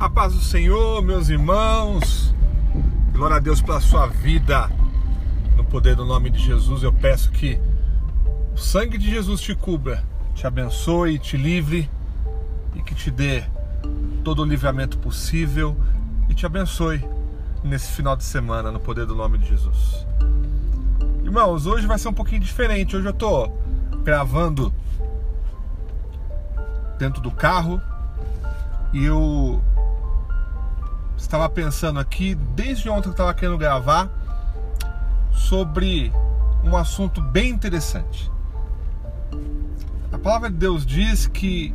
A 0.00 0.08
paz 0.08 0.32
do 0.32 0.40
Senhor, 0.40 1.02
meus 1.02 1.28
irmãos. 1.28 2.34
Glória 3.12 3.36
a 3.36 3.38
Deus 3.38 3.60
pela 3.60 3.82
sua 3.82 4.06
vida. 4.06 4.70
No 5.58 5.62
poder 5.62 5.94
do 5.94 6.06
nome 6.06 6.30
de 6.30 6.38
Jesus, 6.38 6.82
eu 6.82 6.90
peço 6.90 7.30
que 7.30 7.60
o 8.54 8.56
sangue 8.56 8.96
de 8.96 9.10
Jesus 9.10 9.42
te 9.42 9.54
cubra, 9.54 10.02
te 10.34 10.46
abençoe, 10.46 11.18
te 11.18 11.36
livre 11.36 11.86
e 12.74 12.80
que 12.80 12.94
te 12.94 13.10
dê 13.10 13.44
todo 14.24 14.40
o 14.40 14.46
livramento 14.46 14.96
possível 14.96 15.76
e 16.30 16.34
te 16.34 16.46
abençoe 16.46 17.04
nesse 17.62 17.92
final 17.92 18.16
de 18.16 18.24
semana 18.24 18.72
no 18.72 18.80
poder 18.80 19.04
do 19.04 19.14
nome 19.14 19.36
de 19.36 19.50
Jesus. 19.50 20.06
Irmãos, 21.22 21.66
hoje 21.66 21.86
vai 21.86 21.98
ser 21.98 22.08
um 22.08 22.14
pouquinho 22.14 22.40
diferente. 22.40 22.96
Hoje 22.96 23.06
eu 23.06 23.12
tô 23.12 23.52
gravando 24.02 24.72
dentro 26.98 27.20
do 27.20 27.30
carro 27.30 27.78
e 28.94 29.04
eu 29.04 29.62
estava 31.22 31.48
pensando 31.48 32.00
aqui, 32.00 32.34
desde 32.56 32.88
ontem 32.88 33.04
que 33.04 33.10
estava 33.10 33.32
querendo 33.34 33.58
gravar, 33.58 34.08
sobre 35.32 36.12
um 36.64 36.76
assunto 36.76 37.20
bem 37.20 37.50
interessante. 37.50 38.30
A 40.12 40.18
palavra 40.18 40.50
de 40.50 40.56
Deus 40.56 40.84
diz 40.84 41.26
que 41.26 41.74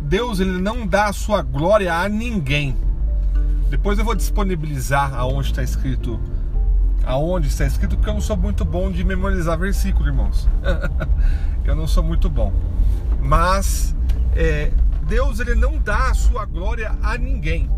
Deus 0.00 0.40
ele 0.40 0.58
não 0.60 0.86
dá 0.86 1.06
a 1.06 1.12
sua 1.12 1.42
glória 1.42 1.92
a 1.94 2.08
ninguém. 2.08 2.76
Depois 3.68 3.98
eu 3.98 4.04
vou 4.04 4.14
disponibilizar 4.14 5.14
aonde 5.14 5.50
está 5.50 5.62
escrito, 5.62 6.18
aonde 7.04 7.48
está 7.48 7.66
escrito, 7.66 7.96
porque 7.96 8.08
eu 8.08 8.14
não 8.14 8.20
sou 8.20 8.36
muito 8.36 8.64
bom 8.64 8.90
de 8.90 9.04
memorizar 9.04 9.58
versículo, 9.58 10.08
irmãos. 10.08 10.48
eu 11.64 11.76
não 11.76 11.86
sou 11.86 12.02
muito 12.02 12.30
bom. 12.30 12.52
Mas 13.20 13.94
é, 14.34 14.72
Deus 15.02 15.40
ele 15.40 15.54
não 15.54 15.78
dá 15.78 16.10
a 16.10 16.14
sua 16.14 16.44
glória 16.44 16.94
a 17.02 17.18
ninguém 17.18 17.68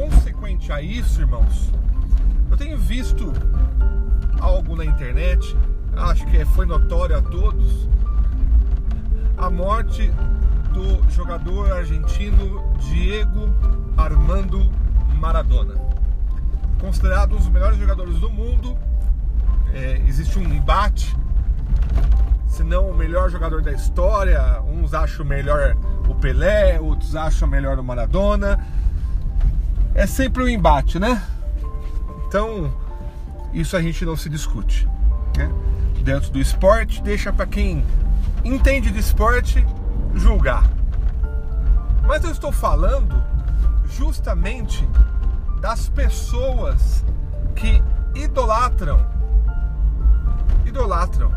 consequente 0.00 0.72
a 0.72 0.80
isso, 0.80 1.20
irmãos, 1.20 1.70
eu 2.50 2.56
tenho 2.56 2.78
visto 2.78 3.34
algo 4.40 4.74
na 4.74 4.82
internet, 4.82 5.54
acho 5.94 6.24
que 6.26 6.42
foi 6.46 6.64
notório 6.64 7.18
a 7.18 7.20
todos, 7.20 7.86
a 9.36 9.50
morte 9.50 10.10
do 10.72 11.06
jogador 11.10 11.72
argentino 11.72 12.64
Diego 12.78 13.52
Armando 13.94 14.72
Maradona. 15.18 15.74
Considerado 16.80 17.34
um 17.34 17.36
dos 17.36 17.50
melhores 17.50 17.78
jogadores 17.78 18.18
do 18.18 18.30
mundo, 18.30 18.78
é, 19.74 20.02
existe 20.08 20.38
um 20.38 20.42
embate, 20.42 21.14
se 22.48 22.64
não 22.64 22.88
o 22.88 22.96
melhor 22.96 23.28
jogador 23.28 23.60
da 23.60 23.72
história, 23.72 24.62
uns 24.62 24.94
acham 24.94 25.26
melhor 25.26 25.76
o 26.08 26.14
Pelé, 26.14 26.80
outros 26.80 27.14
acham 27.14 27.46
melhor 27.46 27.78
o 27.78 27.84
Maradona 27.84 28.58
é 30.00 30.06
sempre 30.06 30.42
um 30.42 30.48
embate, 30.48 30.98
né? 30.98 31.22
Então, 32.26 32.72
isso 33.52 33.76
a 33.76 33.82
gente 33.82 34.02
não 34.02 34.16
se 34.16 34.30
discute. 34.30 34.88
Né? 35.36 35.52
Dentro 36.02 36.30
do 36.30 36.38
esporte, 36.38 37.02
deixa 37.02 37.30
para 37.30 37.44
quem 37.44 37.84
entende 38.42 38.90
de 38.90 38.98
esporte 38.98 39.62
julgar. 40.14 40.64
Mas 42.06 42.24
eu 42.24 42.30
estou 42.30 42.50
falando 42.50 43.22
justamente 43.90 44.88
das 45.60 45.90
pessoas 45.90 47.04
que 47.54 47.82
idolatram. 48.14 49.04
Idolatram. 50.64 51.30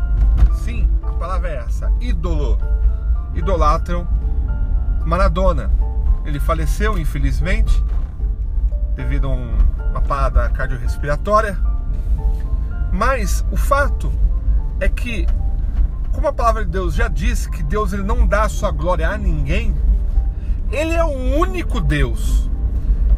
Sim, 0.54 0.88
a 1.02 1.12
palavra 1.12 1.50
é 1.50 1.56
essa, 1.56 1.92
ídolo. 2.00 2.58
Idolatram 3.34 4.08
Maradona. 5.04 5.70
Ele 6.24 6.40
faleceu, 6.40 6.96
infelizmente, 6.98 7.84
devido 8.94 9.26
a 9.26 9.30
um, 9.30 9.58
uma 9.90 10.00
parada 10.00 10.48
cardiorrespiratória. 10.50 11.58
Mas 12.92 13.44
o 13.50 13.56
fato 13.56 14.12
é 14.80 14.88
que, 14.88 15.26
como 16.12 16.28
a 16.28 16.32
palavra 16.32 16.64
de 16.64 16.70
Deus 16.70 16.94
já 16.94 17.08
diz 17.08 17.46
que 17.46 17.62
Deus 17.62 17.92
ele 17.92 18.02
não 18.02 18.26
dá 18.26 18.42
a 18.42 18.48
sua 18.48 18.70
glória 18.70 19.08
a 19.08 19.18
ninguém, 19.18 19.74
ele 20.70 20.92
é 20.92 21.04
o 21.04 21.38
único 21.38 21.80
Deus. 21.80 22.50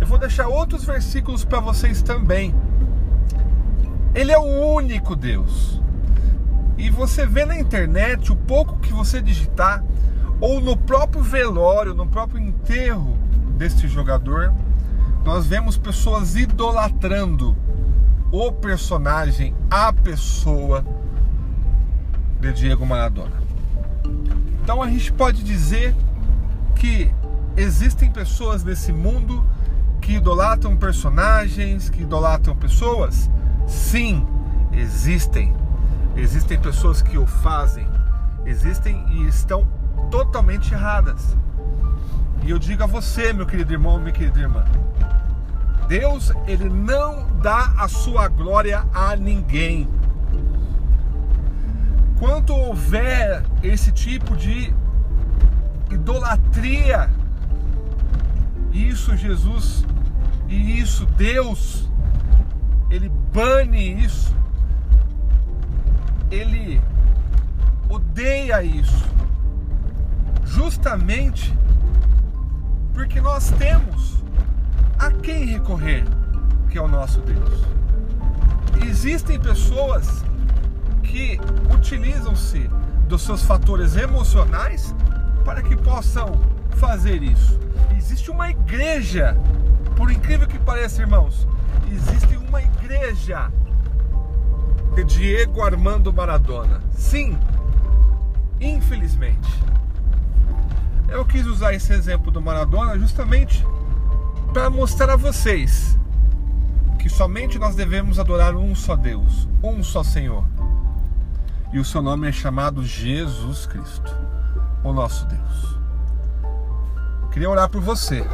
Eu 0.01 0.07
vou 0.07 0.19
deixar 0.19 0.49
outros 0.49 0.85
versículos 0.85 1.45
para 1.45 1.61
vocês 1.61 2.03
também. 2.03 2.55
Ele 4.15 4.33
é 4.33 4.39
o 4.39 4.75
único 4.75 5.15
Deus. 5.15 5.81
E 6.79 6.91
você 6.91 7.27
vê 7.27 7.45
na 7.45 7.59
internet 7.59 8.31
o 8.31 8.37
pouco 8.37 8.79
que 8.79 8.93
você 8.93 9.21
digitar, 9.21 9.83
ou 10.41 10.61
no 10.61 10.77
próprio 10.77 11.23
velório, 11.23 11.95
no 11.95 12.07
próprio 12.07 12.39
enterro 12.39 13.17
deste 13.57 13.89
jogador, 13.89 14.53
nós 15.27 15.45
vemos 15.45 15.77
pessoas 15.77 16.37
idolatrando 16.37 17.57
o 18.31 18.53
personagem, 18.53 19.53
a 19.69 19.93
pessoa 19.93 20.87
de 22.41 22.53
Diego 22.53 22.87
Maradona. 22.87 23.35
Então 24.63 24.81
a 24.81 24.89
gente 24.89 25.13
pode 25.13 25.43
dizer 25.43 25.97
que 26.77 27.13
existem 27.57 28.09
pessoas 28.09 28.63
nesse 28.63 28.93
mundo 28.93 29.45
que 30.01 30.13
idolatram 30.13 30.77
personagens, 30.77 31.91
que 31.91 32.03
idolatram 32.03 32.55
pessoas? 32.55 33.29
Sim, 33.67 34.25
existem. 34.73 35.53
Existem 36.15 36.57
pessoas 36.57 37.03
que 37.03 37.19
o 37.19 37.27
fazem, 37.27 37.89
existem 38.45 39.05
e 39.11 39.27
estão 39.27 39.67
totalmente 40.09 40.73
erradas. 40.73 41.37
E 42.45 42.51
eu 42.51 42.61
digo 42.61 42.85
a 42.85 42.87
você, 42.87 43.33
meu 43.33 43.45
querido 43.45 43.73
irmão, 43.73 43.99
minha 43.99 44.13
querida 44.13 44.39
irmã, 44.39 44.65
Deus, 45.89 46.33
ele 46.47 46.69
não 46.69 47.27
dá 47.41 47.75
a 47.79 47.89
sua 47.89 48.29
glória 48.29 48.85
a 48.93 49.15
ninguém. 49.15 49.89
Quando 52.19 52.55
houver 52.55 53.45
esse 53.63 53.93
tipo 53.93 54.37
de 54.37 54.75
idolatria, 55.91 57.11
isso 58.73 59.17
Jesus 59.17 59.85
e 60.49 60.81
isso 60.81 61.07
Deus, 61.07 61.89
ele 62.91 63.09
bane 63.33 64.03
isso. 64.05 64.35
Ele 66.31 66.81
odeia 67.89 68.63
isso. 68.63 69.07
Justamente 70.45 71.57
porque 72.93 73.21
nós 73.21 73.51
temos 73.53 74.16
a 74.99 75.11
quem 75.11 75.47
recorrer, 75.47 76.05
que 76.71 76.79
é 76.79 76.83
o 76.83 76.89
nosso 76.89 77.21
Deus. 77.21 77.65
Existem 78.89 79.39
pessoas 79.39 80.25
que 81.03 81.39
utilizam-se 81.73 82.69
dos 83.09 83.23
seus 83.23 83.43
fatores 83.43 83.97
emocionais 83.97 84.95
para 85.45 85.63
que 85.63 85.77
possam 85.77 86.41
fazer 86.77 87.23
isso. 87.23 87.59
Existe 87.97 88.31
uma 88.31 88.51
igreja, 88.51 89.37
por 89.97 90.11
incrível 90.11 90.47
que 90.47 90.59
pareça, 90.59 91.03
irmãos, 91.03 91.47
existe 91.91 92.37
uma 92.37 92.63
igreja 92.63 93.51
de 94.95 95.05
Diego 95.05 95.63
Armando 95.63 96.13
Maradona. 96.13 96.81
Sim, 96.93 97.39
infelizmente. 98.61 99.49
Eu 101.09 101.25
quis 101.25 101.47
usar 101.47 101.73
esse 101.75 101.93
exemplo 101.93 102.31
do 102.31 102.41
Maradona 102.41 102.99
justamente 102.99 103.65
para 104.53 104.71
mostrar 104.71 105.11
a 105.11 105.17
vocês 105.17 105.97
que 106.99 107.09
somente 107.09 107.59
nós 107.59 107.75
devemos 107.75 108.19
adorar 108.19 108.57
um 108.57 108.75
só 108.75 108.97
Deus, 108.97 109.49
um 109.63 109.83
só 109.83 110.03
Senhor. 110.03 110.45
E 111.73 111.79
o 111.79 111.85
seu 111.85 112.03
nome 112.03 112.29
é 112.29 112.33
chamado 112.33 112.85
Jesus 112.85 113.67
Cristo, 113.67 114.13
o 114.83 114.93
nosso 114.93 115.27
Deus. 115.27 115.79
Eu 117.23 117.29
queria 117.29 117.51
orar 117.51 117.69
por 117.69 117.81
você. 117.81 118.25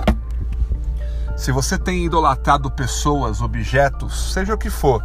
Se 1.37 1.51
você 1.51 1.77
tem 1.77 2.07
idolatrado 2.07 2.71
pessoas, 2.71 3.41
objetos, 3.41 4.33
seja 4.33 4.55
o 4.55 4.59
que 4.59 4.71
for, 4.71 5.03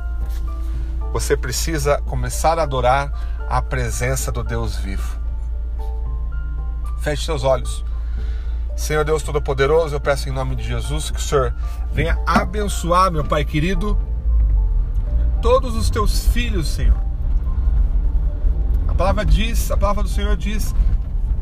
você 1.11 1.35
precisa 1.35 1.99
começar 2.01 2.59
a 2.59 2.63
adorar 2.63 3.11
a 3.49 3.61
presença 3.61 4.31
do 4.31 4.43
Deus 4.43 4.75
vivo. 4.75 5.17
Feche 6.99 7.25
seus 7.25 7.43
olhos. 7.43 7.83
Senhor 8.77 9.03
Deus 9.03 9.23
Todo-Poderoso, 9.23 9.95
eu 9.95 9.99
peço 9.99 10.29
em 10.29 10.31
nome 10.31 10.55
de 10.55 10.63
Jesus 10.63 11.09
que 11.09 11.17
o 11.17 11.21
Senhor 11.21 11.51
venha 11.91 12.15
abençoar, 12.27 13.11
meu 13.11 13.25
Pai 13.25 13.43
querido, 13.43 13.97
todos 15.41 15.75
os 15.75 15.89
teus 15.89 16.27
filhos, 16.27 16.67
Senhor. 16.67 16.95
A 18.87 18.93
palavra 18.93 19.25
diz, 19.25 19.71
a 19.71 19.75
palavra 19.75 20.03
do 20.03 20.09
Senhor 20.09 20.37
diz: 20.37 20.75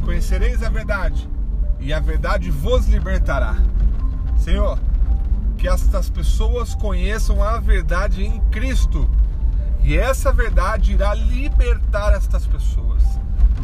Conhecereis 0.06 0.64
a 0.64 0.70
verdade, 0.70 1.30
e 1.78 1.94
a 1.94 2.00
verdade 2.00 2.50
vos 2.50 2.88
libertará. 2.88 3.58
Senhor, 4.38 4.80
que 5.58 5.68
estas 5.68 6.10
pessoas 6.10 6.74
conheçam 6.74 7.44
a 7.44 7.60
verdade 7.60 8.24
em 8.24 8.40
Cristo, 8.50 9.10
e 9.84 9.98
essa 9.98 10.32
verdade 10.32 10.94
irá 10.94 11.14
libertar 11.14 12.14
estas 12.14 12.48
pessoas. 12.48 13.04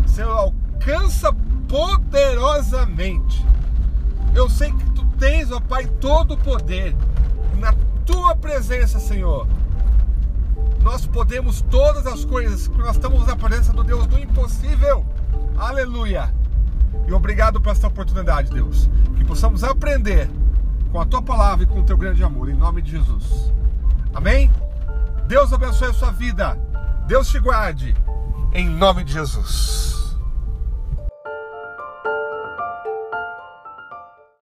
Senhor, 0.05 0.29
alcança 0.29 1.33
poderosamente 1.69 3.49
eu 4.35 4.49
sei 4.49 4.71
que 4.71 4.89
tu 4.91 5.05
tens, 5.19 5.51
ó 5.51 5.59
Pai, 5.59 5.85
todo 5.99 6.33
o 6.33 6.37
poder. 6.37 6.95
Na 7.59 7.73
tua 8.05 8.35
presença, 8.35 8.99
Senhor, 8.99 9.47
nós 10.81 11.05
podemos 11.05 11.61
todas 11.63 12.07
as 12.07 12.25
coisas, 12.25 12.67
porque 12.67 12.83
nós 12.83 12.95
estamos 12.95 13.25
na 13.27 13.35
presença 13.35 13.71
do 13.71 13.83
Deus 13.83 14.07
do 14.07 14.19
impossível. 14.19 15.05
Aleluia. 15.57 16.33
E 17.07 17.13
obrigado 17.13 17.61
por 17.61 17.71
essa 17.71 17.87
oportunidade, 17.87 18.49
Deus. 18.51 18.89
Que 19.15 19.23
possamos 19.23 19.63
aprender 19.63 20.29
com 20.91 20.99
a 20.99 21.05
tua 21.05 21.21
palavra 21.21 21.63
e 21.63 21.67
com 21.67 21.79
o 21.79 21.83
teu 21.83 21.97
grande 21.97 22.23
amor, 22.23 22.49
em 22.49 22.55
nome 22.55 22.81
de 22.81 22.91
Jesus. 22.91 23.51
Amém? 24.13 24.51
Deus 25.27 25.53
abençoe 25.53 25.89
a 25.89 25.93
sua 25.93 26.11
vida. 26.11 26.57
Deus 27.07 27.29
te 27.29 27.39
guarde. 27.39 27.95
Em 28.53 28.67
nome 28.67 29.03
de 29.03 29.13
Jesus. 29.13 29.80